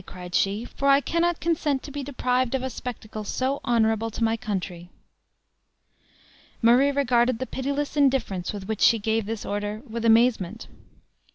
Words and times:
cried 0.07 0.33
she; 0.33 0.65
"for 0.65 0.87
I 0.89 0.99
cannot 0.99 1.39
consent 1.39 1.83
to 1.83 1.91
be 1.91 2.01
deprived 2.01 2.55
of 2.55 2.63
a 2.63 2.71
spectacle 2.71 3.23
so 3.23 3.61
honorable 3.63 4.09
to 4.09 4.23
my 4.23 4.35
country." 4.35 4.89
Murray 6.59 6.91
regarded 6.91 7.37
the 7.37 7.45
pitiless 7.45 7.95
indifference 7.95 8.51
with 8.51 8.67
which 8.67 8.81
she 8.81 8.97
gave 8.97 9.27
this 9.27 9.45
order 9.45 9.83
with 9.87 10.03
amazement. 10.03 10.65